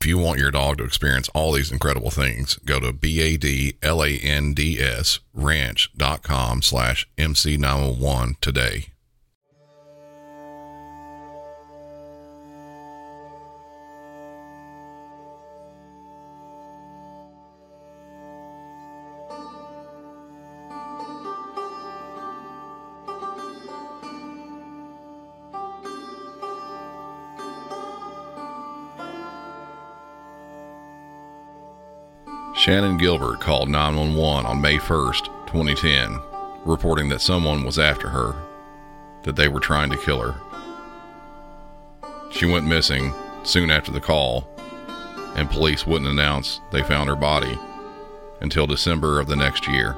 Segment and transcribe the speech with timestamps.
[0.00, 3.80] If you want your dog to experience all these incredible things, go to B-A-D-L-A-N-D-S
[5.34, 8.86] ranch.com slash MC901 today.
[32.68, 36.20] Shannan Gilbert called 911 on May 1st, 2010,
[36.66, 38.36] reporting that someone was after her,
[39.22, 40.34] that they were trying to kill her.
[42.30, 44.46] She went missing soon after the call,
[45.34, 47.58] and police wouldn't announce they found her body
[48.42, 49.96] until December of the next year.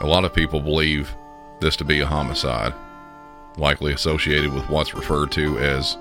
[0.00, 1.14] A lot of people believe
[1.60, 2.74] this to be a homicide,
[3.56, 5.96] likely associated with what's referred to as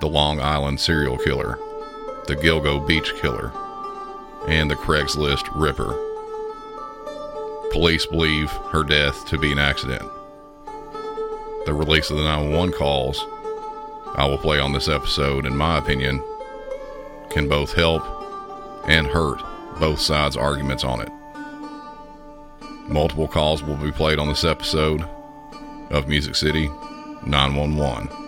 [0.00, 1.58] the Long Island serial killer,
[2.26, 3.50] the Gilgo Beach killer
[4.48, 5.94] and the Craigslist Ripper.
[7.72, 10.08] Police believe her death to be an accident.
[11.66, 13.26] The release of the 911 calls
[14.16, 16.22] I will play on this episode, in my opinion,
[17.28, 18.02] can both help
[18.88, 19.42] and hurt
[19.78, 21.10] both sides' arguments on it.
[22.88, 25.06] Multiple calls will be played on this episode
[25.90, 26.68] of Music City
[27.26, 28.25] 911.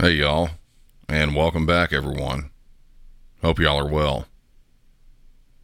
[0.00, 0.50] Hey, y'all,
[1.08, 2.50] and welcome back, everyone.
[3.42, 4.28] Hope y'all are well.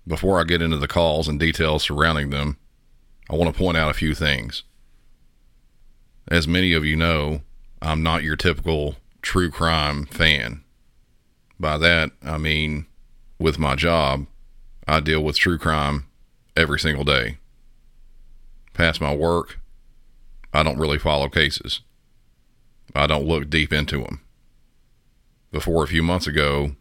[0.08, 2.56] Before I get into the calls and details surrounding them,
[3.30, 4.64] I want to point out a few things.
[6.26, 7.42] As many of you know,
[7.80, 10.64] I'm not your typical true crime fan.
[11.60, 12.86] By that, I mean,
[13.38, 14.26] with my job,
[14.88, 16.08] I deal with true crime
[16.56, 17.38] every single day.
[18.72, 19.60] Past my work,
[20.52, 21.82] I don't really follow cases.
[22.96, 24.23] I don't look deep into them
[25.54, 26.74] before a few months ago,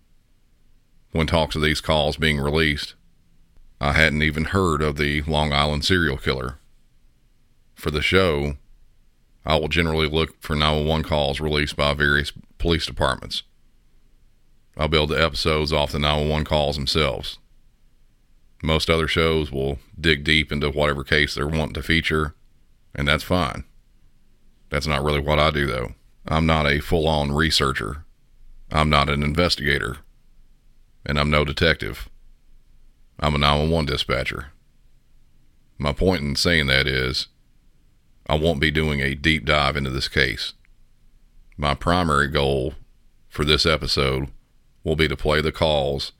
[1.11, 2.95] when talks of these calls being released,
[3.79, 6.57] I hadn't even heard of the Long Island serial killer.
[7.75, 8.57] For the show,
[9.45, 13.43] I will generally look for 911 calls released by various police departments.
[14.75, 17.37] I'll build the episodes off the 911 calls themselves.
[18.63, 22.33] Most other shows will dig deep into whatever case they're wanting to feature,
[22.95, 23.65] and that's fine.
[24.71, 25.93] That's not really what I do, though.
[26.27, 28.02] I'm not a full on researcher
[28.75, 29.97] I'm not an investigator,
[31.05, 32.09] and I'm no detective.
[33.19, 34.47] I'm a 911 dispatcher.
[35.77, 37.27] My point in saying that is,
[38.25, 40.53] I won't be doing a deep dive into this case.
[41.55, 42.73] My primary goal
[43.29, 44.29] for this episode
[44.83, 46.11] will be to play the calls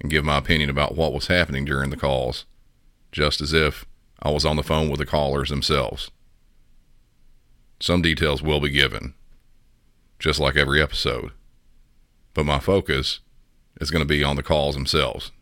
[0.00, 2.44] and give my opinion about what was happening during the calls,
[3.12, 3.86] just as if
[4.20, 6.10] I was on the phone with the callers themselves.
[7.78, 9.14] Some details will be given,
[10.18, 11.30] just like every episode
[12.34, 13.20] but my focus
[13.80, 15.32] is going to be on the calls themselves.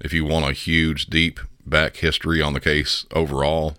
[0.00, 3.76] If you want a huge, deep back history on the case overall,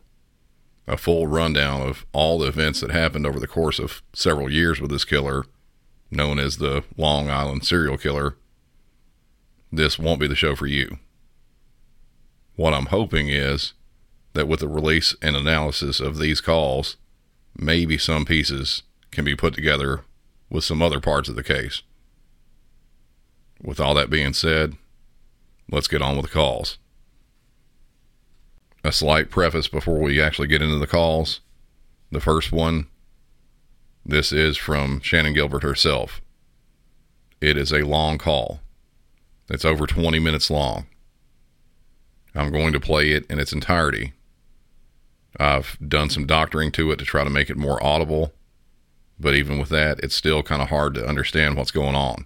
[0.88, 4.80] a full rundown of all the events that happened over the course of several years
[4.80, 5.46] with this killer,
[6.12, 8.36] known as the Long Island serial killer,
[9.72, 11.00] this won't be the show for you.
[12.56, 13.74] What I'm hoping is
[14.34, 16.98] that with the release and analysis of these calls,
[17.58, 20.02] maybe some pieces can be put together
[20.54, 21.82] with some other parts of the case.
[23.62, 24.78] With all that being said,
[25.70, 26.78] let's get on with the calls.
[28.84, 31.42] A slight preface before we actually get into the calls.
[32.12, 32.88] The first one
[34.06, 36.22] this is from Shannan Gilbert herself.
[37.40, 38.60] It is a long call.
[39.50, 40.86] It's over 20 minutes long.
[42.36, 44.14] I'm going to play it in its entirety.
[45.40, 48.34] I've done some doctoring to it to try to make it more audible,
[49.20, 52.26] but even with that, it's still kind of hard to understand what's going on.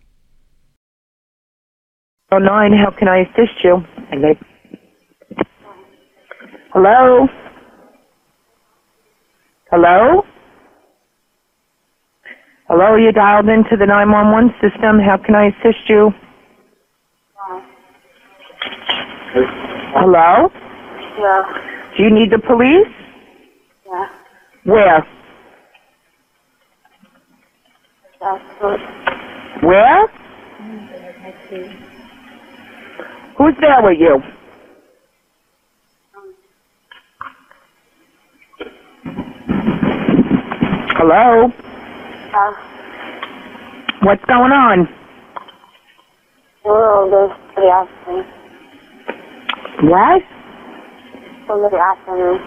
[2.31, 3.77] Oh nine, how can I assist you?
[6.73, 7.27] Hello?
[9.71, 10.23] Hello?
[12.67, 14.99] Hello, you dialed into the 911 system.
[14.99, 16.11] How can I assist you?
[19.95, 20.49] Hello?
[21.17, 21.43] Yeah.
[21.97, 22.87] Do you need the police?
[23.85, 24.07] Yeah.
[24.65, 24.99] Where?
[24.99, 25.15] That's good.
[28.19, 30.07] Where?
[33.37, 34.21] Who's there with you?
[40.97, 41.45] Hello?
[42.33, 42.53] Uh,
[44.01, 44.87] What's going on?
[46.65, 48.23] well, somebody after me.
[49.89, 50.21] What?
[51.47, 52.39] Somebody after me.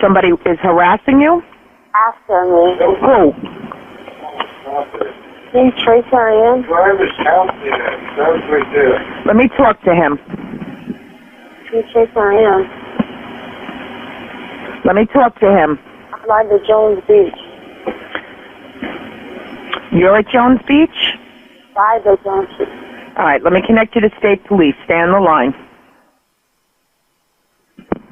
[0.00, 1.42] Somebody is harassing you?
[1.94, 2.76] After me.
[3.00, 3.63] Who?
[4.64, 6.62] Can you trace where I am?
[6.62, 8.00] Driver's house there.
[8.16, 9.22] That's right there.
[9.26, 10.16] Let me talk to him.
[11.68, 12.62] Can you trace where I am?
[14.84, 15.78] Let me talk to him.
[16.12, 17.38] I'm by the Jones Beach.
[19.92, 21.14] You're at Jones Beach?
[21.74, 22.68] By the Jones Beach.
[23.16, 24.74] All right, let me connect you to state police.
[24.84, 25.54] Stay on the line.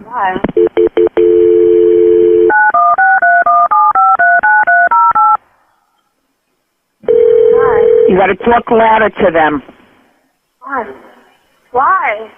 [0.04, 0.36] Why?
[8.12, 9.62] You got to talk louder to them.
[10.60, 10.84] Why?
[11.70, 12.30] Why?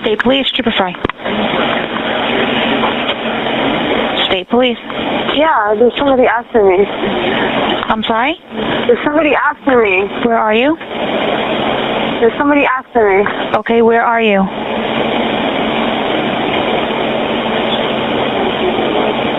[0.00, 0.92] State Police, Trooper Fry.
[4.26, 4.78] State Police.
[5.34, 6.86] Yeah, there's somebody after me.
[6.86, 8.38] I'm sorry?
[8.86, 10.06] There's somebody after me.
[10.24, 10.76] Where are you?
[12.20, 13.58] There's somebody after me.
[13.58, 14.46] Okay, where are you?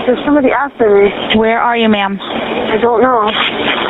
[0.06, 1.39] There's somebody after me.
[1.39, 2.19] Where are you, ma'am?
[2.19, 3.80] I don't know.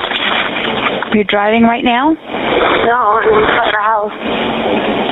[1.14, 2.12] You're driving right now?
[2.12, 4.14] No, I'm inside the house.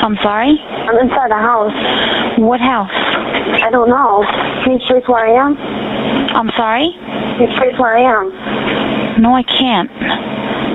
[0.01, 0.57] I'm sorry?
[0.62, 1.74] I'm inside the house.
[2.40, 2.90] What house?
[2.92, 4.24] I don't know.
[4.63, 5.57] Can you trace where I am?
[6.38, 6.94] I'm sorry?
[7.38, 8.31] Can you trace where I am?
[9.22, 9.92] No, I can't.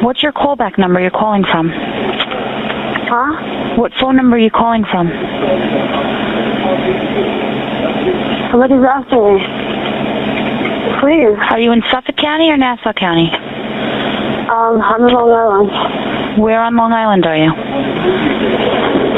[0.04, 1.70] What's your callback number you're calling from?
[1.70, 3.76] Huh?
[3.76, 5.08] What phone number are you calling from?
[8.50, 9.40] Somebody's after me.
[11.00, 11.38] Please.
[11.50, 13.30] Are you in Suffolk County or Nassau County?
[14.54, 16.38] Um, I'm in Long Island.
[16.40, 17.50] Where on Long Island are you?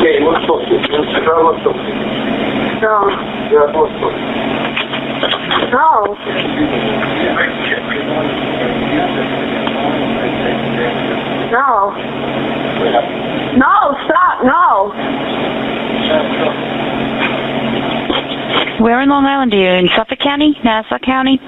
[0.01, 0.65] Okay, what's up?
[0.65, 1.77] What's up?
[2.81, 3.05] No.
[3.53, 3.93] Yeah, what's?
[5.77, 6.17] No.
[11.53, 11.93] No.
[13.61, 14.41] No, stop.
[14.41, 14.89] No.
[18.83, 19.69] Where in Long Island are you?
[19.69, 20.59] In Suffolk County?
[20.65, 21.39] Nassau County?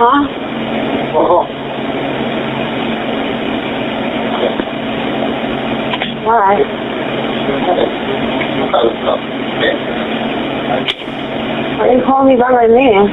[0.00, 0.47] Huh?
[6.24, 6.60] Why?
[11.78, 13.08] Why you call me by my name?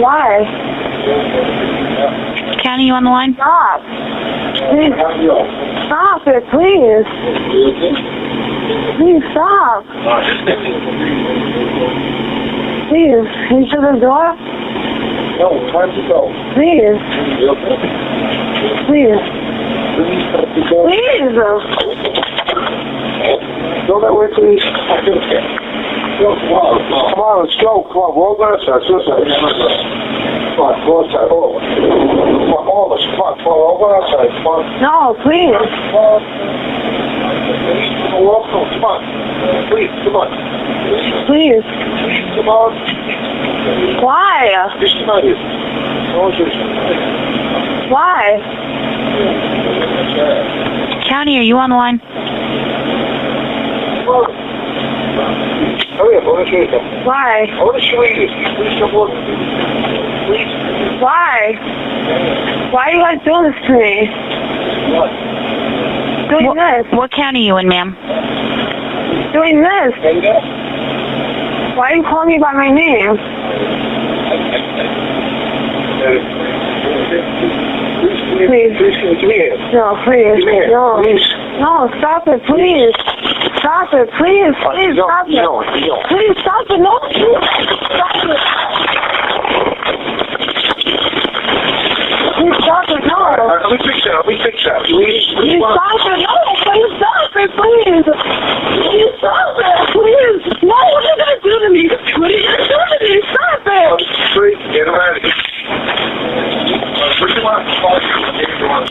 [0.00, 0.44] Why?
[2.62, 3.34] County, you on the line?
[3.34, 3.80] Stop.
[4.70, 4.92] Please
[5.86, 7.06] stop it, please.
[8.96, 9.84] Please stop.
[12.88, 13.26] Please,
[13.70, 14.55] shut the door?
[15.38, 16.32] No, time to go.
[16.56, 16.96] Please,
[18.88, 19.20] please,
[19.96, 20.88] Please stop the door.
[20.88, 21.36] please.
[23.86, 24.64] Go that way, please.
[26.16, 26.80] Go, come on.
[27.12, 27.84] Come on, let's go.
[27.92, 28.80] Come on, roll that side.
[28.88, 29.28] This side.
[30.56, 31.28] Come on, go outside.
[31.28, 31.60] Oh.
[31.60, 33.04] Come on, all of us.
[33.12, 34.32] Come on, come on, roll that side.
[34.40, 34.64] Come on.
[34.80, 35.52] No, please.
[35.52, 36.20] Come on.
[38.16, 39.00] Come on, come on.
[39.68, 40.28] Please, come on.
[41.28, 41.60] Please,
[42.40, 42.72] come on.
[44.06, 44.54] Why?
[44.78, 45.34] Just come out here.
[45.34, 46.30] No.
[47.90, 48.38] Why?
[51.08, 51.98] County, are you on the line?
[51.98, 52.06] Come
[54.14, 54.30] on.
[55.98, 57.02] Hurry I want to show you something.
[57.02, 57.50] Why?
[57.50, 58.30] I want to show you.
[58.54, 59.10] Please come on.
[60.30, 60.54] Please.
[61.02, 61.58] Why?
[62.70, 64.06] Why are you guys doing this to me?
[64.94, 65.10] What?
[66.30, 66.86] Doing What, this?
[66.94, 67.90] what county are you in, ma'am?
[69.34, 69.90] Doing this?
[71.74, 73.18] Why are you calling me by my name?
[78.36, 78.70] Please.
[78.78, 79.56] Please, can you give me here?
[79.74, 80.44] No, please.
[80.70, 81.02] No.
[81.02, 81.26] Please.
[81.58, 82.94] No, stop it, please.
[83.58, 84.54] Stop it, please.
[84.54, 85.34] Please stop it.
[85.42, 85.66] don't.
[86.06, 86.78] Please stop it.
[86.78, 87.42] No, please.
[87.90, 88.38] Stop it.
[92.38, 93.02] Please stop it.
[93.10, 93.18] No.
[93.26, 94.14] Uh, Let me fix that.
[94.22, 94.86] Let me fix that.
[94.86, 95.26] Please.
[95.34, 96.22] Please stop it.
[96.22, 96.38] No,
[97.36, 98.04] please stop it, please.
[98.06, 100.40] Please stop it, please.
[100.62, 101.84] No, what are you going to do to me?
[101.88, 103.20] What are you going to do to me?
[103.28, 104.00] Stop it.
[104.32, 105.36] Please, get him out of here.
[107.20, 107.64] What do you want?
[107.82, 108.08] What do
[108.40, 108.86] you want?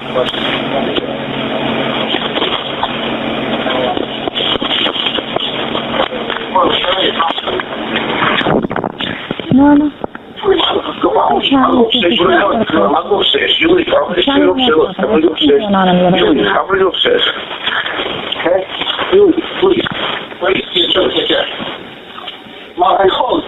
[9.53, 9.89] Norma,
[10.45, 12.19] Come on, I'm upstairs.
[12.19, 12.93] What are you doing?
[12.93, 13.57] I'm upstairs.
[13.59, 13.69] You
[18.45, 18.61] Okay?
[19.13, 19.87] You leave, please.
[20.37, 21.49] Please, get your take care.
[22.77, 23.41] My hold.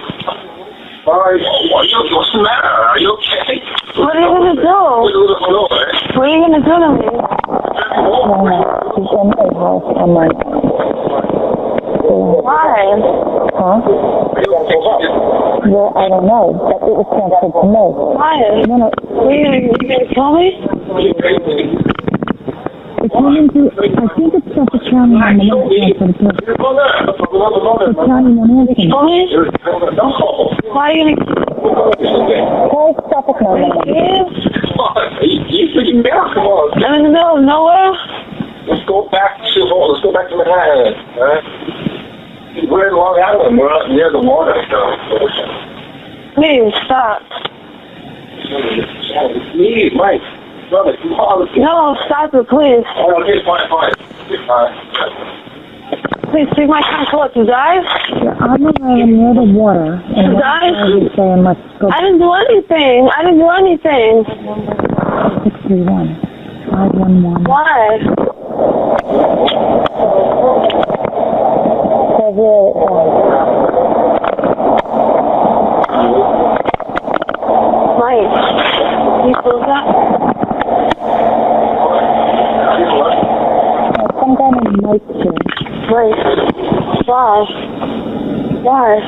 [1.05, 1.37] My,
[1.69, 2.65] what, you, what's the matter?
[2.65, 3.61] Are you okay?
[3.93, 4.73] What are you going to do?
[5.05, 6.17] Wait a little bit over, eh?
[6.17, 7.05] What are you going to do to me?
[8.97, 10.27] she's in my house on my...
[12.41, 12.97] Why?
[13.53, 13.77] Huh?
[15.67, 17.85] Well, I don't know, but it was transferred to me.
[18.17, 18.33] Why?
[18.65, 22.06] No, no, What are you going to, you going to kill me?
[23.03, 26.57] It came into, I think it's Suffolk County on the left transfer to the
[27.93, 28.89] county won't answer me.
[28.89, 29.29] Kill me?
[30.73, 31.37] Why are you going to
[32.73, 33.93] Call Suffolk County.
[35.21, 36.83] You freaking down, come on.
[36.83, 37.93] I'm in the middle of nowhere?
[38.67, 40.93] Let's go back to let's go back to Manhattan.
[41.15, 42.69] Right?
[42.69, 43.57] We're in Long Island.
[43.57, 44.53] We're up near the water.
[46.35, 47.21] Please, stop.
[49.53, 50.21] Please, Mike,
[50.69, 51.39] brother, come on.
[51.41, 52.85] Let's get, No, stop it, please.
[52.97, 53.93] oh, okay, fine, fine.
[54.47, 54.73] Fine.
[56.31, 57.79] Please take my time to what, to die?
[57.79, 60.73] I'm around near the water, and You one guys?
[60.75, 63.09] guy is saying, let's go I didn't do anything.
[63.15, 64.25] I didn't do anything.
[65.47, 66.19] 631.
[66.67, 67.43] 511.
[67.45, 67.99] Why?
[72.17, 72.35] Because
[77.99, 78.33] Mike,
[79.27, 79.85] you close that?
[84.37, 84.91] uh, here.
[84.91, 86.13] Mike,
[87.07, 87.45] why?
[88.63, 88.99] Why?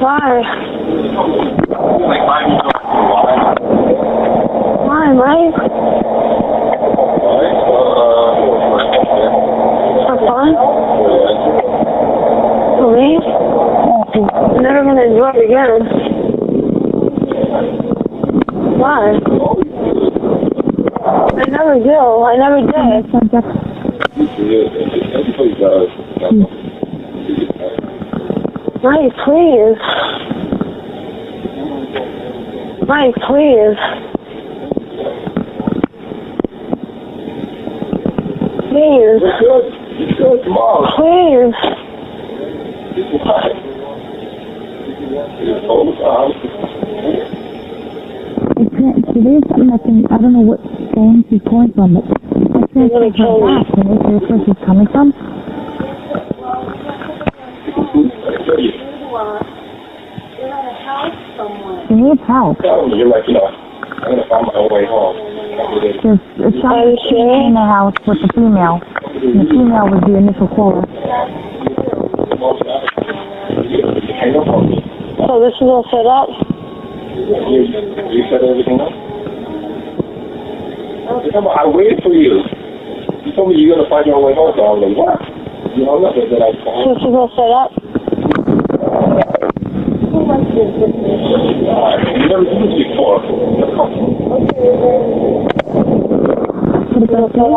[0.00, 0.42] Why?
[4.84, 5.58] Why, Mike?
[10.06, 10.48] For fun?
[12.78, 13.08] For me?
[14.14, 15.80] I'm never gonna enjoy it again.
[18.78, 19.23] Why?
[21.74, 22.22] I never do.
[22.24, 22.70] I never did.
[26.22, 26.54] Mm-hmm.
[28.84, 29.80] Mike, please.
[32.86, 33.14] Mike.
[33.26, 33.78] Please.
[38.70, 39.66] You're good.
[39.98, 40.38] You're good.
[40.44, 40.86] Come on.
[40.94, 41.58] Please.
[45.66, 46.30] Oh, um,
[48.54, 50.60] I can't, so there's something I can, I don't know what
[50.94, 52.04] phone she's calling from, but
[53.14, 53.70] I can't gonna get kill her back.
[53.70, 55.14] Can you say where she's coming from?
[61.86, 62.58] She needs help.
[62.58, 65.14] you're like, you know, I'm gonna find my own way home.
[66.02, 66.98] There's, there's somebody
[67.46, 68.82] in the house with the female.
[68.82, 70.82] And the female was the initial caller.
[75.22, 76.34] So this is all set up?
[77.14, 77.62] You,
[78.10, 78.90] you set everything up?
[81.14, 82.42] On, I waited for you.
[83.34, 85.18] You told me you're gonna find your way home, so I was like, what?
[85.74, 87.74] You up and then I So is all set up?
[87.74, 87.90] Uh,
[92.14, 93.18] you never did this before.
[96.94, 97.50] It back there.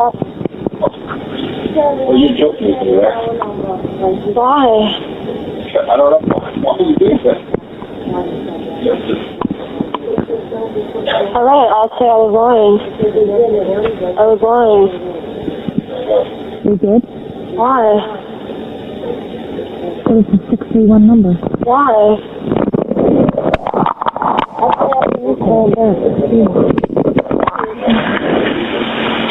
[1.77, 3.37] Well, you're joking with me, right?
[4.33, 4.97] Why?
[5.77, 6.41] I don't know.
[6.57, 7.37] Why are you doing that?
[11.37, 12.81] Alright, I'll say I was lying.
[14.17, 15.06] I was lying.
[16.67, 17.01] You did?
[17.55, 17.79] Why?
[20.03, 21.31] What is the 631 number?
[21.63, 22.19] Why?
[25.39, 25.71] Call.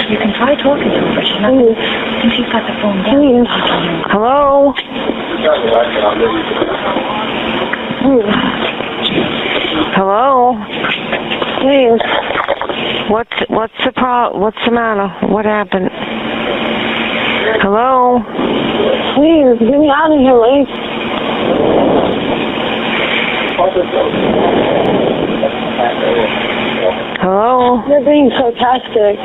[0.08, 1.52] You can try talking to her, but she's not.
[1.52, 1.76] Please.
[1.76, 3.20] I think she's got the phone down.
[3.20, 3.44] Mm.
[3.44, 3.48] Please.
[4.08, 4.72] Hello?
[8.00, 8.32] Please.
[9.92, 10.56] Hello.
[11.60, 12.00] Please.
[13.10, 14.38] What's what's the pro?
[14.38, 15.08] What's the matter?
[15.28, 15.90] What happened?
[17.76, 18.24] Hello.
[19.20, 20.64] Please, get me out of here, Lace.
[27.20, 27.84] Hello?
[27.86, 29.18] You're being sarcastic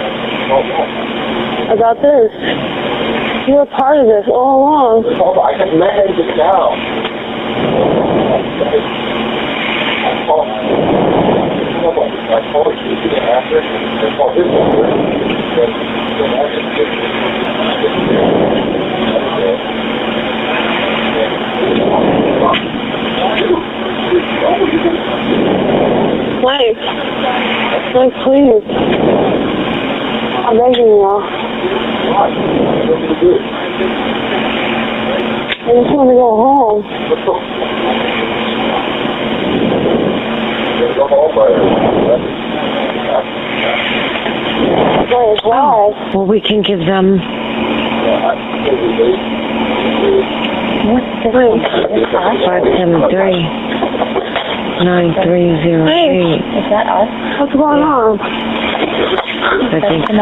[1.72, 2.28] about this.
[3.48, 5.06] You were part of this all along.
[5.08, 6.76] I just met him just now.
[12.36, 13.80] I told you to after his
[26.42, 26.78] Mike.
[27.94, 28.62] Mike, please.
[30.46, 31.26] I'm begging you now.
[35.62, 36.82] I just want to go home.
[40.96, 42.51] Go home,
[45.12, 45.92] Mike, why?
[46.16, 47.20] Well, we can give them.
[50.88, 51.34] What's this?
[51.36, 51.68] Mike.
[51.92, 52.38] Is us?
[52.48, 53.44] Five seven three
[54.88, 56.40] nine three zero eight.
[56.40, 57.12] Is that us?
[57.40, 58.20] What's going on?
[58.22, 60.16] I think so.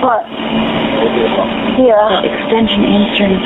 [0.00, 0.24] What?
[1.02, 2.22] Yeah.
[2.22, 3.42] Extension Eastern.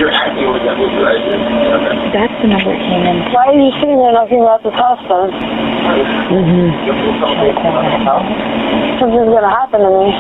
[2.13, 3.17] That's the number it came in.
[3.33, 5.31] Why are you sitting there knocking about this house then?
[6.37, 6.69] Mm-hmm.
[9.01, 10.13] Something's gonna happen to me.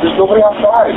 [0.00, 0.96] There's nobody outside.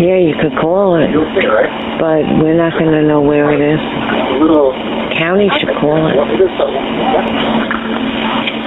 [0.00, 1.70] Yeah, you could call it, okay, right?
[2.00, 3.78] but we're not going to know where it is.
[3.78, 5.14] A.
[5.16, 6.16] County should call it.
[6.18, 6.82] What is something?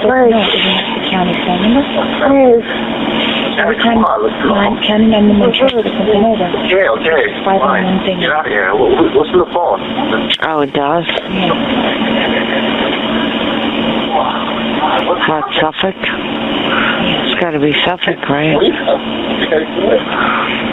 [0.08, 1.84] No, isn't the county phone number?
[2.32, 3.17] please.
[3.58, 6.46] Every time line, county number one transfer something over.
[6.70, 7.22] Okay, okay.
[7.44, 7.84] Five on Fine.
[7.86, 8.20] one thing.
[8.22, 8.74] Get out of here.
[8.76, 9.82] What- what- What's in the phone?
[10.46, 11.06] Oh, it does?
[15.28, 15.96] What, Suffolk?
[15.98, 18.58] It's got to be Suffolk, right?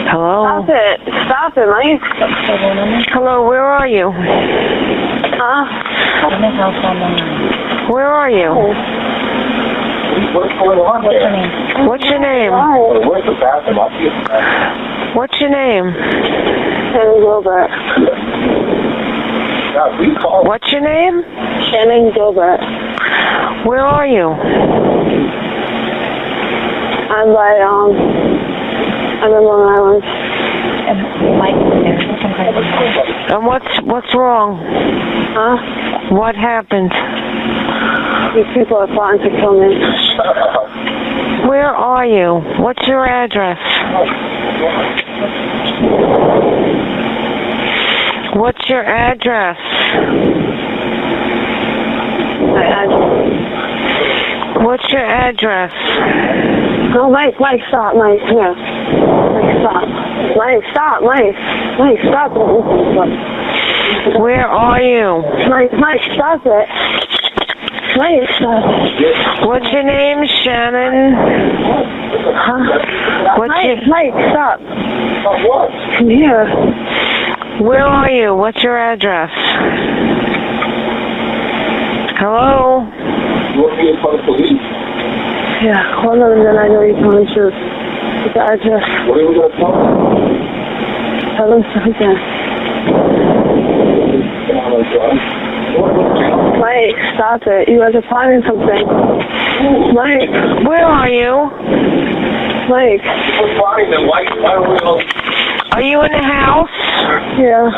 [0.09, 0.45] Hello?
[0.45, 1.01] Stop it.
[1.25, 2.01] Stop it, Mike.
[2.47, 3.03] Phone number?
[3.11, 4.11] Hello, where are you?
[4.11, 5.65] Huh?
[6.35, 7.93] In house on the.
[7.93, 8.49] Where are you?
[10.35, 11.31] What's going on What's her there?
[11.31, 11.87] name?
[11.87, 12.51] What's your name?
[12.51, 12.79] Why?
[13.03, 13.79] Where's the bathroom?
[13.79, 14.13] I'll see you.
[15.15, 15.91] What's your name?
[15.91, 17.69] Shannan Gilbert.
[19.75, 20.45] God, we call.
[20.45, 21.21] What's your name?
[21.67, 22.59] Shannan Gilbert.
[23.67, 24.31] Where are you?
[27.11, 27.91] I'm by, um,
[29.19, 30.03] I'm in Long Island.
[30.85, 30.99] And
[31.39, 31.99] Mike there.
[32.21, 34.59] Some kind of a And what's what's wrong?
[35.35, 36.15] Huh?
[36.15, 36.91] What happened?
[38.35, 39.79] These people are plotting to kill me.
[41.47, 42.43] Where are you?
[42.61, 43.57] What's your address?
[48.35, 49.57] What's your address?
[52.59, 52.87] I, I,
[54.65, 55.71] What's your address?
[56.93, 58.53] no, Mike, Mike, stop, Mike, here.
[58.53, 59.87] Mike, stop.
[60.35, 61.35] Mike, stop, Mike.
[61.79, 62.31] Mike, stop.
[64.19, 65.23] Where are you?
[65.49, 67.04] Mike, Mike, stop it.
[67.95, 69.47] Mike, stop.
[69.47, 71.15] What's your name, Shannan?
[72.35, 73.37] Huh?
[73.37, 74.59] What's Mike, your Mike, stop.
[74.59, 75.71] What?
[75.97, 76.45] Come here.
[77.61, 78.35] Where are you?
[78.35, 79.31] What's your address?
[82.19, 82.83] Hello?
[83.55, 84.59] You want to be in front of police?
[85.63, 87.55] Yeah, call them and then I know you tell me the truth.
[88.35, 88.83] The address.
[89.07, 89.95] What are we going to tell them?
[91.37, 92.15] Tell them something.
[96.65, 97.69] Mike, stop it.
[97.69, 98.89] You guys are planning something.
[99.93, 100.33] Mike,
[100.65, 101.45] Where are you?
[102.65, 103.05] Mike.
[103.05, 104.97] We're fine, then why, why are we all...
[105.73, 106.73] Are you in the house?
[107.37, 107.69] Yeah.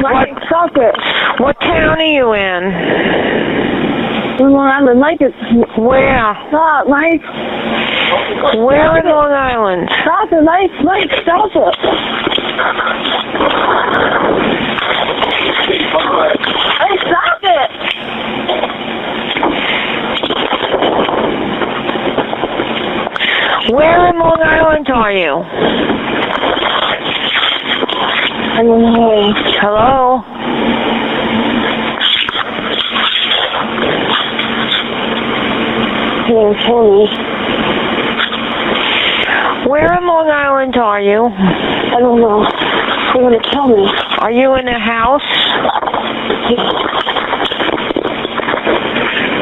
[0.00, 0.94] Mike, stop it.
[1.42, 2.70] What town are you in?
[4.46, 5.34] In Long Island, Mike, it's...
[5.76, 6.38] Where?
[6.50, 7.22] Stop, Mike.
[8.62, 9.90] Where in Long Island?
[10.06, 10.70] Stop it, Mike.
[10.84, 11.74] Mike, stop it.
[16.78, 17.88] Mike, stop it.
[23.70, 25.44] Where in Long Island are you?
[28.58, 29.32] I don't know.
[29.62, 30.24] Hello?
[36.26, 37.06] Kill me.
[39.70, 41.26] Where in Long Island are you?
[41.26, 42.42] I don't know.
[43.14, 43.86] You're gonna kill me.
[44.18, 45.22] Are you in a house?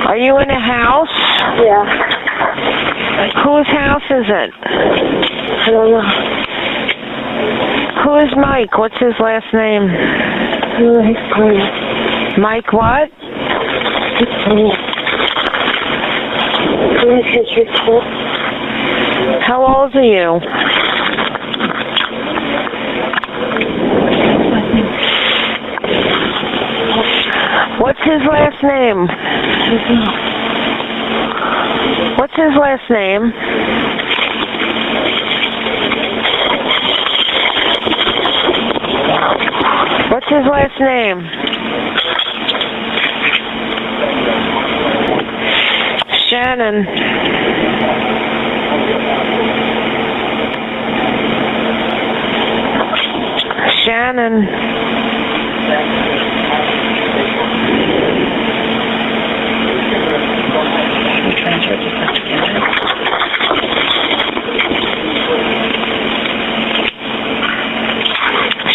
[0.07, 1.09] Are you in a house?
[1.65, 2.17] Yeah.
[3.43, 5.36] Whose house is it?
[5.49, 6.03] I don't know.
[8.03, 8.77] Who is Mike?
[8.79, 9.87] What's his last name?
[12.41, 13.11] Mike what?
[19.43, 20.41] How old are you?
[27.81, 29.07] What's his last name?
[32.19, 33.33] What's his last name?
[40.11, 41.23] What's his last name?
[46.29, 46.85] Shannan.
[53.85, 54.35] Shannan.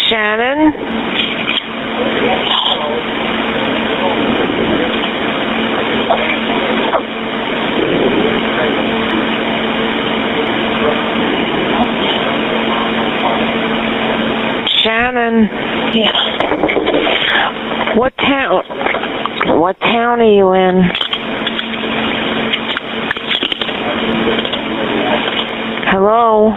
[0.08, 1.11] Shannan.
[14.82, 15.46] Shannan.
[15.94, 16.12] Yeah.
[17.96, 18.64] What town?
[19.60, 20.82] What town are you in?
[25.86, 26.50] Hello.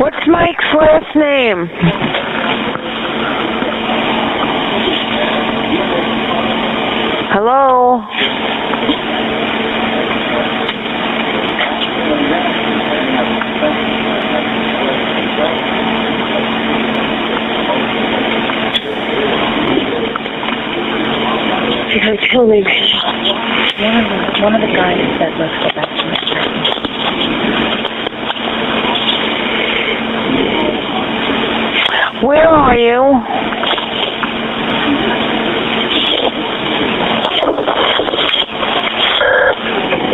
[0.00, 0.64] What's Mike's
[1.64, 2.14] last name?
[7.32, 8.04] Hello.
[21.90, 22.62] She's gonna kill me.
[23.80, 26.14] One of the one of the guys said let's go back to my
[32.24, 33.02] Where are you?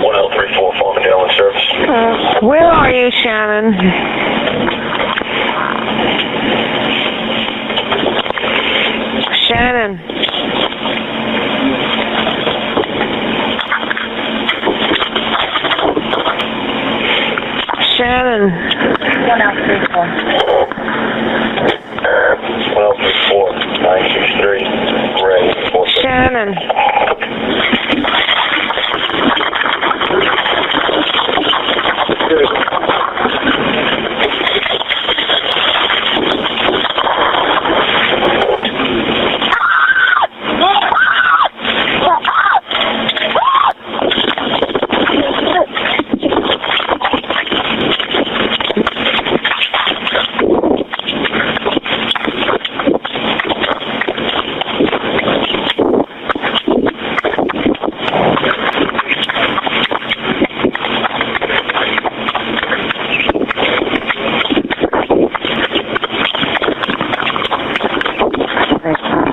[0.03, 1.66] One L three four Farmingdale in service.
[2.42, 3.75] Where are you, Shannan?
[9.46, 9.99] Shannan.
[17.96, 18.42] Shannan.
[19.29, 20.07] One out three four.
[22.75, 23.46] One L three four
[23.83, 24.64] nine six three
[25.23, 25.99] Ray four six.
[26.05, 26.51] Shannan.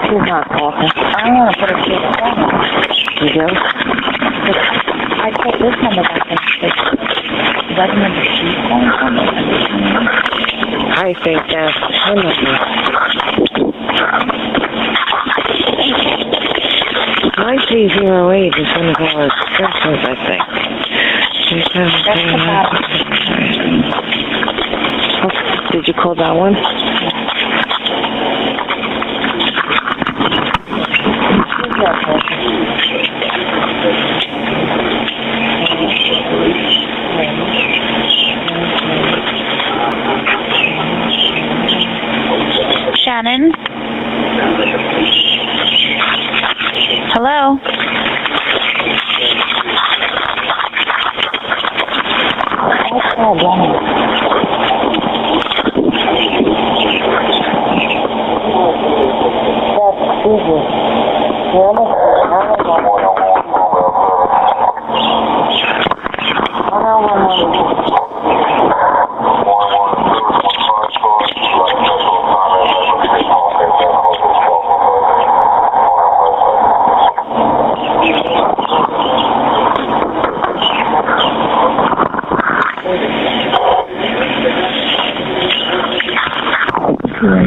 [0.08, 0.92] She's not talking.
[0.96, 3.27] I want to put her through the phone.
[3.38, 3.54] You do?
[3.54, 9.14] I put this number back in the Is that the number she's calling from?
[9.14, 10.10] or is that the number?
[10.98, 12.54] I think that's her number.
[17.70, 20.42] Zero eight is one of our extensions, I think.
[21.46, 22.74] Seven three nine.
[25.22, 25.30] Oh,
[25.72, 26.56] Did you call that one?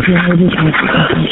[0.03, 1.30] 见，我就想去看。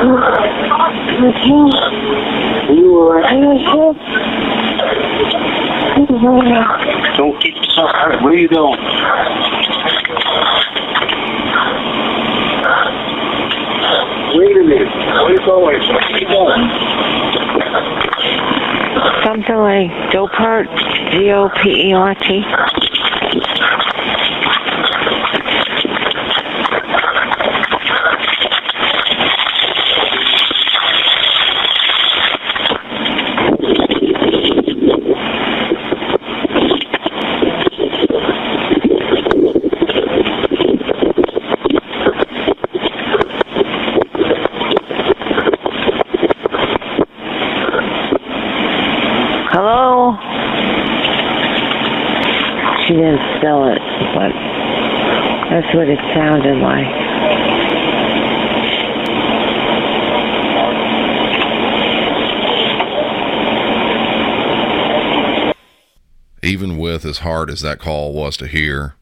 [0.00, 0.50] Alright?
[7.16, 8.22] Don't get yourself hurt.
[8.22, 8.80] Where are you going?
[14.36, 14.88] Wait a minute.
[14.88, 15.80] Where are you going?
[15.80, 16.62] Where going?
[19.22, 20.68] Something like Dopert,
[21.10, 22.44] D-O-P-E-R-T.
[49.52, 50.14] Hello?
[52.86, 53.82] She didn't spell it,
[54.14, 54.32] but
[55.70, 56.86] that's what it sounded like.
[66.42, 68.96] Even with as hard as that call was to hear,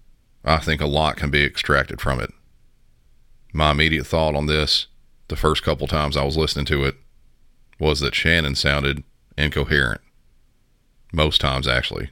[0.44, 2.30] I think a lot can be extracted from it.
[3.52, 4.88] My immediate thought on this,
[5.28, 6.96] the first couple times I was listening to it,
[7.78, 9.04] was that Shannan sounded
[9.38, 10.00] incoherent.
[11.12, 12.10] Most times, actually.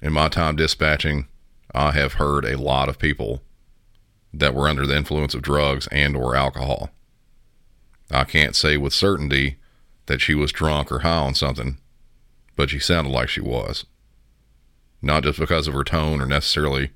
[0.00, 1.28] In my time dispatching,
[1.76, 3.42] I have heard a lot of people
[4.32, 6.88] that were under the influence of drugs and or alcohol.
[8.10, 9.56] I can't say with certainty
[10.06, 11.76] that she was drunk or high on something,
[12.56, 13.84] but she sounded like she was.
[15.02, 16.92] Not just because of her tone or necessarily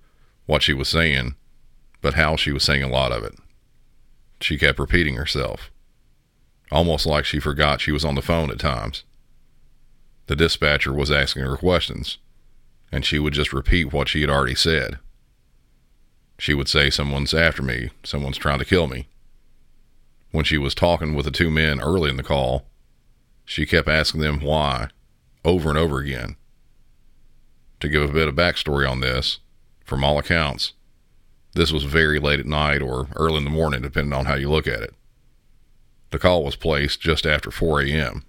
[0.47, 1.35] what she was saying,
[2.01, 3.35] but how she was saying a lot of it.
[4.41, 5.71] She kept repeating herself,
[6.73, 9.05] almost like she forgot she was on the phone at times.
[10.27, 12.17] The dispatcher was asking her questions,
[12.93, 14.99] and she would just repeat what she had already said.
[16.39, 19.09] She would say, Someone's after me, someone's trying to kill me.
[20.33, 22.67] When she was talking with the two men early in the call,
[23.45, 24.89] she kept asking them why
[25.45, 26.37] over and over again.
[27.81, 29.41] To give a bit of backstory on this,
[29.85, 30.75] from all accounts,
[31.55, 34.49] this was very late at night or early in the morning, depending on how you
[34.49, 34.95] look at it.
[36.11, 38.25] The call was placed just after 4 a.m.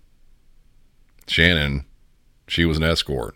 [1.27, 1.85] Shannan,
[2.47, 3.35] she was an escort,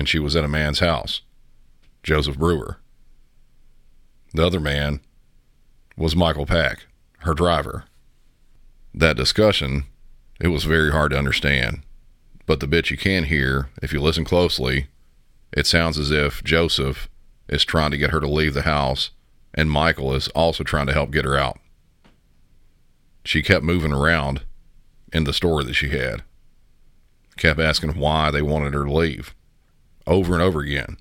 [0.00, 1.20] and she was at a man's house,
[2.02, 2.78] Joseph Brewer.
[4.32, 5.00] The other man
[5.94, 6.86] was Michael Pak,
[7.18, 7.84] her driver.
[8.94, 9.84] That discussion,
[10.40, 11.82] it was very hard to understand,
[12.46, 14.86] but the bit you can hear, if you listen closely,
[15.52, 17.10] it sounds as if Joseph
[17.50, 19.10] is trying to get her to leave the house
[19.52, 21.58] and Michael is also trying to help get her out.
[23.22, 24.44] She kept moving around
[25.12, 26.22] in the story that she had,
[27.36, 29.34] kept asking why they wanted her to leave
[30.06, 30.96] over and over again.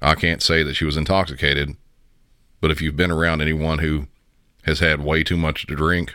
[0.00, 1.76] I can't say that she was intoxicated,
[2.60, 4.08] but if you've been around anyone who
[4.64, 6.14] has had way too much to drink,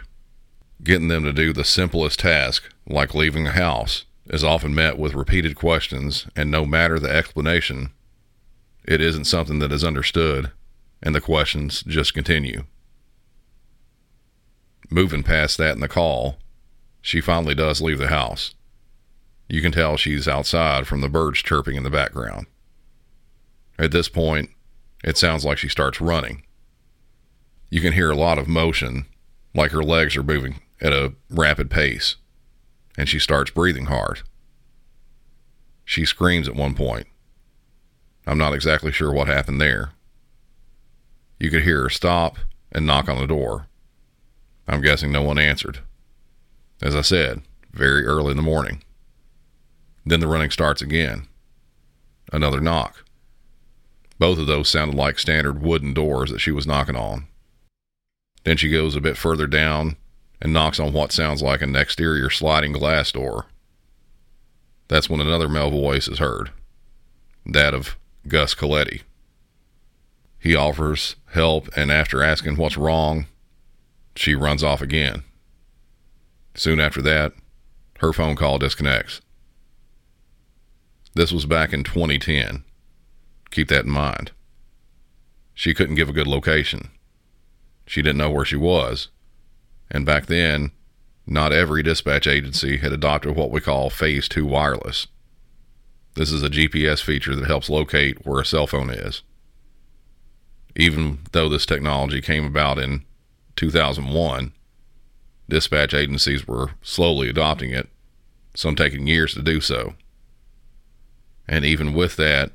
[0.83, 5.13] getting them to do the simplest task, like leaving a house, is often met with
[5.13, 7.91] repeated questions, and no matter the explanation,
[8.83, 10.51] it isn't something that is understood,
[11.01, 12.63] and the questions just continue.
[14.89, 16.37] Moving past that in the call,
[17.01, 18.53] she finally does leave the house.
[19.49, 22.47] You can tell she's outside from the birds chirping in the background.
[23.79, 24.49] At this point,
[25.03, 26.43] it sounds like she starts running.
[27.69, 29.05] You can hear a lot of motion,
[29.53, 32.15] like her legs are moving at a rapid pace,
[32.97, 34.21] and she starts breathing hard.
[35.85, 37.07] She screams at one point.
[38.25, 39.91] I'm not exactly sure what happened there.
[41.39, 42.37] You could hear her stop
[42.71, 43.67] and knock on the door.
[44.67, 45.79] I'm guessing no one answered.
[46.81, 48.83] As I said, very early in the morning.
[50.07, 51.27] Then the running starts again.
[52.31, 53.03] Another knock.
[54.17, 57.27] Both of those sounded like standard wooden doors that she was knocking on.
[58.45, 59.97] Then she goes a bit further down
[60.41, 63.47] and knocks on what sounds like an exterior sliding glass door.
[64.87, 66.51] That's when another male voice is heard
[67.45, 69.01] that of Gus Coletti.
[70.39, 73.25] He offers help, and after asking what's wrong,
[74.15, 75.23] she runs off again.
[76.55, 77.33] Soon after that,
[77.99, 79.21] her phone call disconnects.
[81.17, 82.63] This was back in 2010.
[83.49, 84.29] Keep that in mind.
[85.55, 86.91] She couldn't give a good location.
[87.87, 89.07] She didn't know where she was.
[89.89, 90.69] And back then,
[91.25, 95.07] not every dispatch agency had adopted what we call Phase 2 wireless.
[96.13, 99.23] This is a GPS feature that helps locate where a cell phone is.
[100.75, 103.03] Even though this technology came about in
[103.55, 104.53] 2001,
[105.49, 107.89] dispatch agencies were slowly adopting it,
[108.53, 109.95] some taking years to do so.
[111.47, 112.51] And even with that,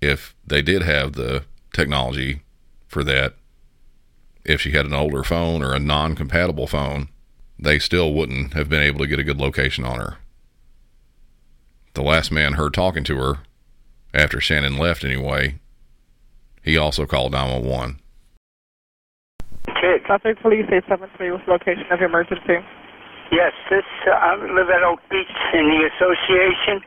[0.00, 2.42] if they did have the technology
[2.86, 3.34] for that,
[4.44, 7.08] if she had an older phone or a non compatible phone,
[7.58, 10.18] they still wouldn't have been able to get a good location on her.
[11.94, 13.38] The last man heard talking to her,
[14.14, 15.58] after Shannan left anyway,
[16.62, 18.00] he also called 911.
[19.68, 20.02] Okay.
[20.06, 22.58] Suffolk Police 873 was location of emergency.
[23.30, 26.84] Yes, this uh, I live at Oak Beach in the association.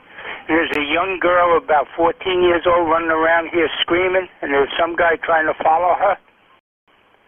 [0.47, 4.95] There's a young girl about 14 years old running around here screaming, and there's some
[4.95, 6.15] guy trying to follow her.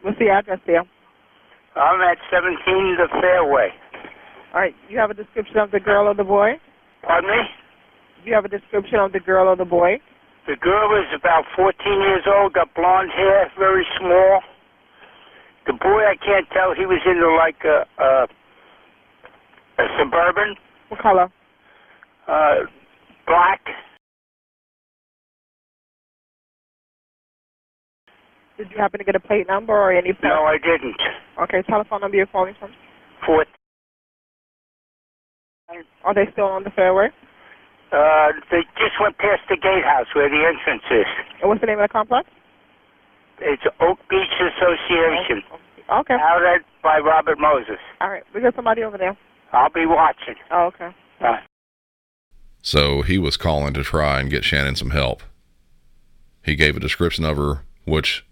[0.03, 0.83] What's the address there?
[1.75, 2.57] I'm at 17
[2.97, 3.69] the Fairway.
[4.53, 4.75] All right.
[4.89, 6.61] You have a description of the girl or the boy?
[7.03, 7.41] Pardon me?
[8.23, 9.97] Do you have a description of the girl or the boy?
[10.47, 14.41] The girl is about 14 years old, got blonde hair, very small.
[15.65, 16.73] The boy, I can't tell.
[16.73, 18.27] He was into like a, a,
[19.83, 20.55] a suburban,
[20.89, 21.27] What color?
[22.27, 22.55] uh,
[23.27, 23.61] black.
[28.57, 30.13] Did you happen to get a plate number or any?
[30.23, 30.97] No, I didn't.
[31.43, 31.61] Okay.
[31.69, 32.71] Telephone number you're calling from?
[33.25, 33.45] Four.
[36.03, 37.09] Are they still on the fairway?
[37.91, 41.05] Uh, they just went past the gatehouse where the entrance is.
[41.41, 42.27] And what's the name of the complex?
[43.39, 45.43] It's Oak Beach Association.
[45.87, 46.15] Okay.
[46.15, 47.77] Out at by Robert Moses.
[48.01, 48.23] All right.
[48.33, 49.15] We got somebody over there.
[49.53, 50.35] I'll be watching.
[50.51, 50.89] Oh, okay.
[51.21, 51.39] Bye.
[52.67, 55.23] So he was calling to try and get Shannan some help.
[56.43, 58.25] He gave a description of her, which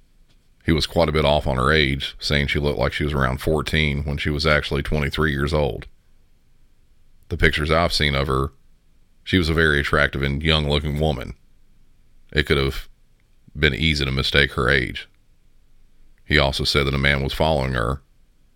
[0.65, 3.13] he was quite a bit off on her age, saying she looked like she was
[3.13, 5.88] around 14 when she was actually 23 years old.
[7.30, 8.52] The pictures I've seen of her,
[9.24, 11.36] she was a very attractive and young looking woman.
[12.34, 12.89] It could have
[13.58, 15.08] been easy to mistake her age.
[16.26, 18.02] He also said that a man was following her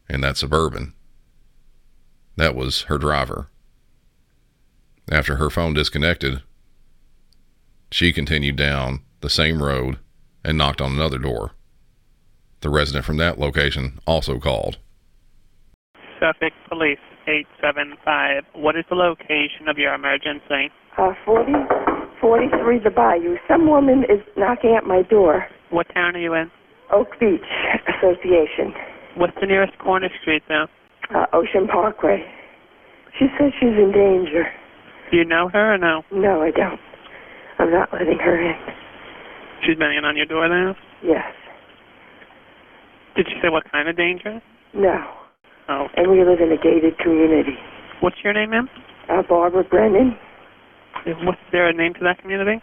[0.10, 0.92] in that suburban.
[2.36, 3.48] That was her driver.
[5.12, 6.43] After her phone disconnected,
[7.91, 9.98] she continued down the same road
[10.43, 11.52] and knocked on another door.
[12.62, 14.78] The resident from that location also called.
[16.19, 18.44] Suffolk Police 875.
[18.54, 20.69] What is the location of your emergency?
[20.98, 21.54] Uh, 40,
[22.21, 23.38] 43 the Bayou.
[23.48, 25.48] Some woman is knocking at my door.
[25.69, 26.52] What town are you in?
[26.92, 27.42] Oak Beach
[27.88, 28.73] Association,
[29.15, 30.67] What's the nearest corner street there?
[31.15, 32.23] uh, Ocean Parkway.
[33.17, 34.46] She says she's in danger.
[35.12, 36.03] Do you know her or no?
[36.12, 36.79] No, I don't.
[37.57, 38.55] I'm not letting her in.
[39.65, 40.75] She's banging on your door now?
[41.03, 41.25] Yes.
[43.15, 44.41] Did she say what kind of danger?
[44.73, 44.95] No.
[45.67, 45.87] Oh.
[45.97, 47.57] And we live in a gated community.
[48.01, 48.69] What's your name, ma'am?
[49.10, 50.17] Uh, Barbara Brennan,
[51.23, 52.62] What's there a name to that community?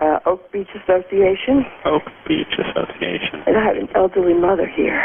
[0.00, 3.42] uh, Oak Beach Association, Oak Beach Association.
[3.46, 5.02] and I have an elderly mother here.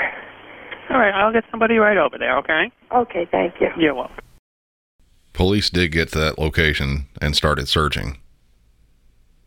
[0.92, 2.72] All right, I'll get somebody right over there, okay?
[2.94, 3.70] Okay, thank you.
[3.78, 4.18] You're welcome.
[5.34, 8.18] Police did get to that location and started searching.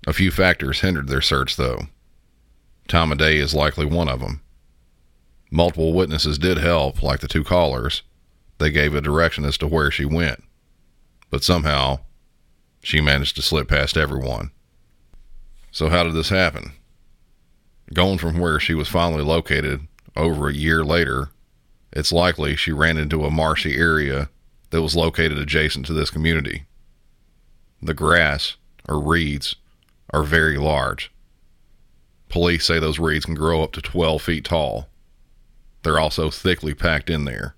[0.06, 1.88] A few factors hindered their search, though.
[2.88, 4.40] Time of day is likely one of them.
[5.50, 8.02] Multiple witnesses did help, like the two callers.
[8.58, 10.42] They gave a direction as to where she went.
[11.30, 11.98] but somehow
[12.82, 14.50] she managed to slip past everyone.
[15.72, 16.72] So, how did this happen?
[17.92, 21.30] Going from where she was finally located over a year later,
[21.92, 24.28] it's likely she ran into a marshy area
[24.70, 26.64] that was located adjacent to this community.
[27.82, 28.56] The grass,
[28.88, 29.56] or reeds,
[30.10, 31.12] are very large.
[32.28, 34.88] Police say those reeds can grow up to 12 feet tall.
[35.82, 37.54] They're also thickly packed in there.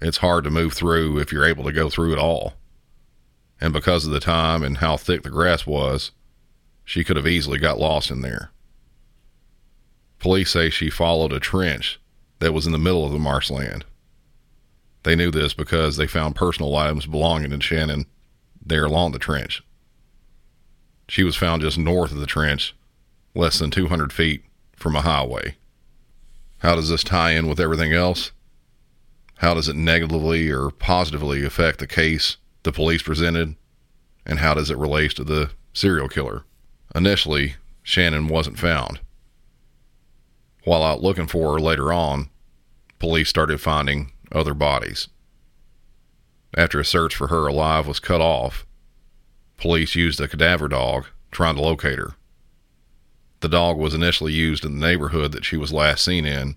[0.00, 2.54] It's hard to move through if you're able to go through at all.
[3.60, 6.10] And because of the time and how thick the grass was,
[6.84, 8.50] she could have easily got lost in there.
[10.18, 11.98] Police say she followed a trench
[12.40, 13.84] that was in the middle of the marshland.
[15.04, 18.06] They knew this because they found personal items belonging to Shannan
[18.64, 19.62] there along the trench.
[21.08, 22.74] She was found just north of the trench,
[23.34, 24.44] less than 200 feet
[24.74, 25.56] from a highway.
[26.58, 28.32] How does this tie in with everything else?
[29.36, 33.56] How does it negatively or positively affect the case the police presented?
[34.24, 36.44] And how does it relate to the serial killer?
[36.94, 39.00] Initially, Shannan wasn't found.
[40.64, 42.30] While out looking for her later on,
[42.98, 45.08] police started finding other bodies.
[46.56, 48.66] After a search for her alive was cut off,
[49.56, 52.14] police used a cadaver dog trying to locate her.
[53.40, 56.56] The dog was initially used in the neighborhood that she was last seen in,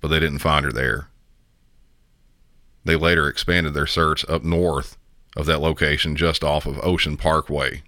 [0.00, 1.08] but they didn't find her there.
[2.84, 4.96] They later expanded their search up north
[5.36, 7.82] of that location just off of Ocean Parkway.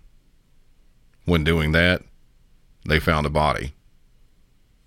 [1.24, 2.02] When doing that,
[2.84, 3.74] they found a body.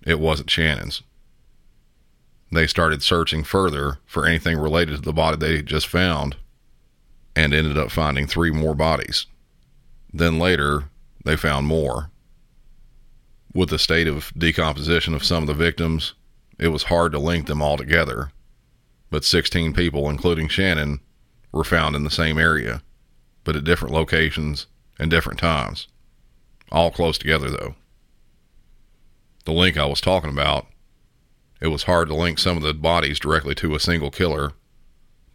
[0.05, 1.01] It wasn't Shannan's.
[2.51, 6.37] They started searching further for anything related to the body they just found
[7.35, 9.25] and ended up finding three more bodies.
[10.13, 10.85] Then later,
[11.25, 12.11] they found more.
[13.53, 16.13] With the state of decomposition of some of the victims,
[16.57, 18.31] it was hard to link them all together.
[19.09, 20.99] But 16 people, including Shannan,
[21.51, 22.81] were found in the same area,
[23.43, 24.67] but at different locations
[24.99, 25.87] and different times.
[26.71, 27.75] All close together, though.
[29.45, 30.67] The link I was talking about,
[31.61, 34.53] it was hard to link some of the bodies directly to a single killer,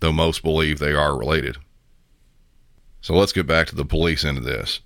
[0.01, 1.57] though most believe they are related.
[3.01, 4.81] So let's get back to the police end of this.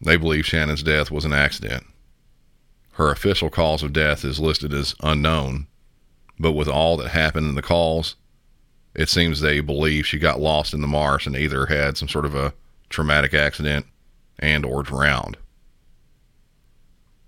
[0.00, 1.86] They believe Shannan's death was an accident.
[2.92, 5.66] Her official cause of death is listed as unknown,
[6.38, 8.16] but with all that happened in the calls,
[8.94, 12.26] it seems they believe she got lost in the marsh and either had some sort
[12.26, 12.52] of a
[12.90, 13.86] traumatic accident
[14.38, 15.38] and or drowned.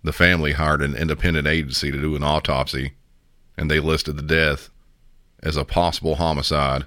[0.02, 2.92] The family hired an independent agency to do an autopsy,
[3.56, 4.70] and they listed the death
[5.42, 6.86] as a possible homicide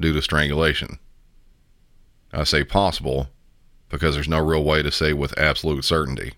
[0.00, 0.98] due to strangulation.
[2.32, 3.28] I say possible
[3.88, 6.32] because there's no real way to say with absolute certainty.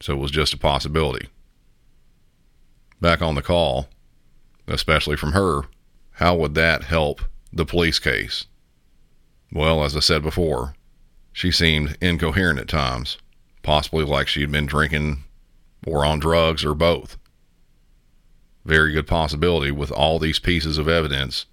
[0.00, 1.28] So it was just a possibility.
[3.00, 3.88] Back on the call,
[4.66, 5.62] especially from her,
[6.12, 7.22] how would that help
[7.52, 8.46] the police case?
[9.52, 10.74] Well, as I said before,
[11.32, 13.18] she seemed incoherent at times,
[13.62, 15.24] possibly like she had been drinking
[15.86, 17.16] or on drugs or both.
[18.64, 21.46] Very good possibility with all these pieces of evidence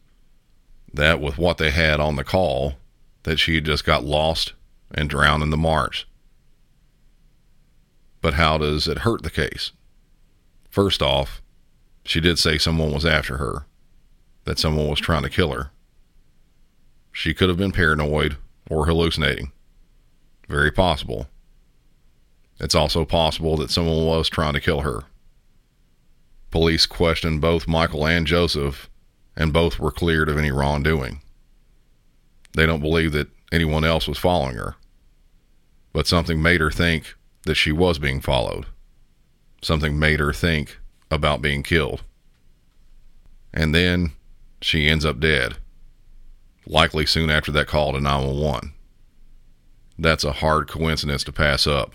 [0.93, 2.73] that with what they had on the call
[3.23, 4.53] that she had just got lost
[4.93, 6.05] and drowned in the marsh.
[8.21, 9.71] But how does it hurt the case?
[10.69, 11.41] First off,
[12.03, 13.65] she did say someone was after her,
[14.45, 15.71] that someone was trying to kill her.
[17.11, 18.37] She could have been paranoid
[18.69, 19.51] or hallucinating.
[20.47, 21.27] Very possible.
[22.59, 25.03] It's also possible that someone was trying to kill her.
[26.51, 28.89] Police questioned both Michael and Joseph,
[29.35, 31.21] and both were cleared of any wrongdoing.
[32.53, 34.75] They don't believe that anyone else was following her,
[35.93, 38.65] but something made her think that she was being followed.
[39.61, 40.79] Something made her think
[41.11, 42.03] about being killed.
[43.53, 44.11] And then
[44.61, 45.57] she ends up dead,
[46.65, 48.73] likely soon after that call to 911.
[49.99, 51.93] That's a hard coincidence to pass up.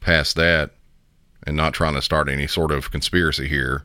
[0.00, 0.72] Past that,
[1.46, 3.84] and not trying to start any sort of conspiracy here,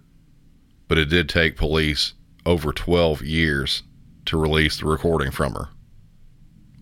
[0.87, 2.13] but it did take police
[2.45, 3.83] over 12 years
[4.25, 5.69] to release the recording from her.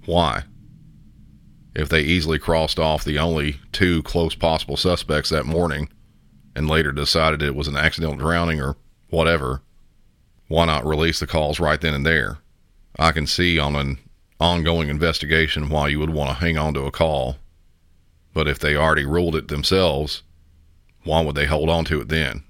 [0.06, 0.44] Why?
[1.76, 5.90] If they easily crossed off the only two close possible suspects that morning
[6.56, 8.78] and later decided it was an accidental drowning or
[9.10, 9.62] whatever,
[10.48, 12.38] why not release the calls right then and there?
[12.98, 13.98] I can see on an
[14.40, 17.38] ongoing investigation why you would want to hang on to a call,
[18.34, 20.24] but if they already ruled it themselves,
[21.06, 22.44] why would they hold on to it then?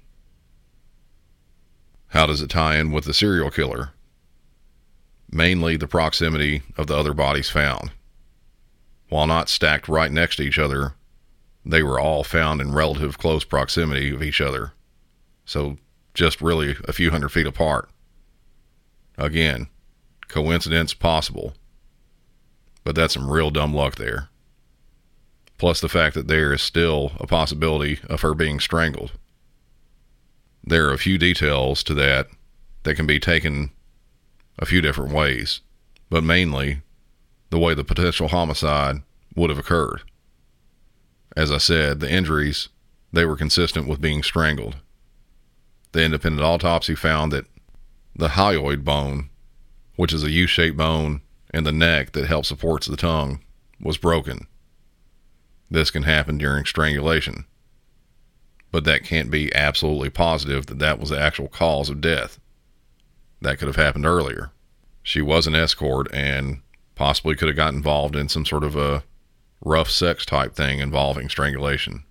[2.08, 3.90] How does it tie in with the serial killer?
[5.30, 7.92] Mainly the proximity of the other bodies found.
[9.08, 10.94] While not stacked right next to each other,
[11.64, 14.72] they were all found in relative close proximity of each other,
[15.44, 15.78] so
[16.14, 17.90] just really a few hundred feet apart.
[19.18, 19.68] Again,
[20.28, 21.54] Coincidence possible.
[22.84, 24.28] But that's some real dumb luck there.
[25.58, 29.12] Plus the fact that there is still a possibility of her being strangled.
[30.62, 32.28] There are a few details to that
[32.82, 33.70] that can be taken
[34.58, 35.60] a few different ways,
[36.10, 36.82] but mainly
[37.50, 39.02] the way the potential homicide
[39.34, 40.02] would have occurred.
[41.36, 42.68] As I said, the injuries,
[43.12, 44.76] they were consistent with being strangled.
[45.92, 47.46] The independent autopsy found that
[48.14, 49.30] the hyoid bone,
[49.96, 51.20] which is a U-shaped bone
[51.54, 53.40] in the neck that helps supports the tongue,
[53.80, 54.46] was broken.
[55.70, 57.46] This can happen during strangulation.
[58.70, 62.38] But that can't be absolutely positive that that was the actual cause of death.
[63.40, 64.50] That could have happened earlier.
[65.02, 66.60] She was an escort and
[66.94, 69.04] possibly could have got involved in some sort of a
[69.64, 72.04] rough sex type thing involving strangulation.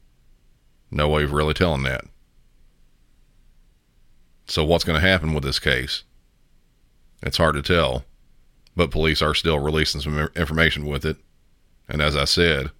[0.91, 2.05] No way of really telling that.
[4.47, 6.03] So, what's going to happen with this case?
[7.23, 8.05] It's hard to tell,
[8.75, 11.17] but police are still releasing some information with it.
[11.89, 12.71] And as I said,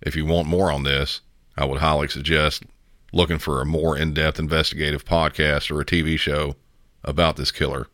[0.00, 1.20] if you want more on this,
[1.56, 2.64] I would highly suggest
[3.12, 6.54] looking for a more in depth investigative podcast or a TV show
[7.02, 7.88] about this killer.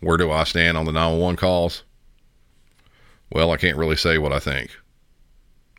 [0.00, 1.82] Where do I stand on the 911 calls?
[3.30, 4.70] Well, I can't really say what I think.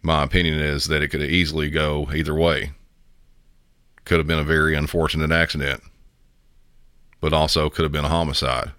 [0.01, 2.71] My opinion is that it could easily go either way.
[4.03, 5.81] Could have been a very unfortunate accident,
[7.21, 8.71] but also could have been a homicide.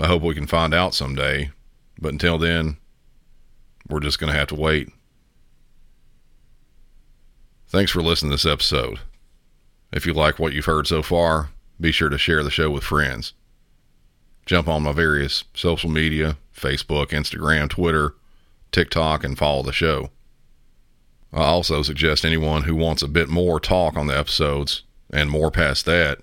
[0.00, 1.50] I hope we can find out someday,
[1.98, 2.78] but until then,
[3.88, 4.90] we're just going to have to wait.
[7.68, 9.00] Thanks for listening to this episode.
[9.92, 12.84] If you like what you've heard so far, be sure to share the show with
[12.84, 13.34] friends.
[14.44, 18.14] Jump on my various social media Facebook, Instagram, Twitter,
[18.72, 20.10] TikTok, and follow the show.
[21.32, 25.50] I also suggest anyone who wants a bit more talk on the episodes and more
[25.50, 26.20] past that,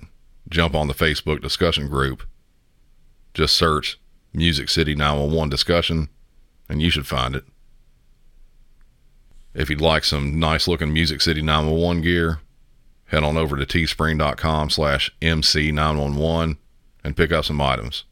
[0.50, 2.24] jump on the Facebook discussion group.
[3.34, 4.00] Just search
[4.34, 6.10] Music City 911 discussion
[6.70, 7.44] and you should find it.
[9.54, 12.40] If you'd like some nice looking Music City 911 gear,
[13.06, 16.58] head on over to teespring.com slash MC911
[17.04, 18.06] and pick up some items.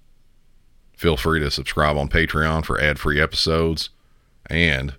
[0.96, 3.90] Feel free to subscribe on Patreon for ad free episodes.
[4.48, 4.94] And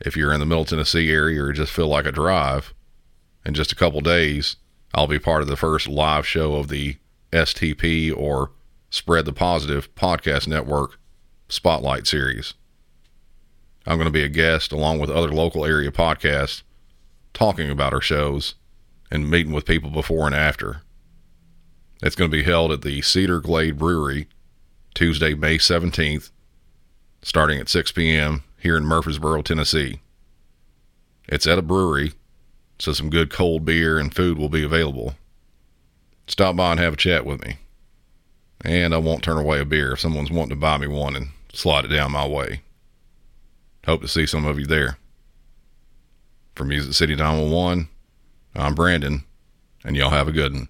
[0.00, 2.74] if you're in the Middle Tennessee area or just feel like a drive,
[3.44, 4.56] in just a couple days,
[4.92, 6.96] I'll be part of the first live show of the
[7.32, 8.50] STP or
[8.90, 10.98] Spread the Positive Podcast Network
[11.48, 12.54] Spotlight Series.
[13.86, 16.62] I'm going to be a guest along with other local area podcasts
[17.32, 18.54] talking about our shows
[19.10, 20.82] and meeting with people before and after.
[22.02, 24.28] It's going to be held at the Cedar Glade Brewery
[24.94, 26.30] Tuesday, May 17th,
[27.22, 28.42] starting at 6 p.m.
[28.58, 30.00] here in Murfreesboro, Tennessee.
[31.28, 32.12] It's at a brewery,
[32.78, 35.14] so some good cold beer and food will be available.
[36.26, 37.58] Stop by and have a chat with me.
[38.62, 41.28] And I won't turn away a beer if someone's wanting to buy me one and
[41.52, 42.62] slide it down my way.
[43.86, 44.98] Hope to see some of you there.
[46.54, 47.88] For Music City 911,
[48.54, 49.24] I'm Brandon,
[49.84, 50.68] and y'all have a good one.